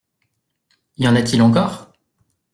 Y 0.97 1.05
en 1.07 1.15
a-t-il 1.15 1.43
encore? 1.43 1.93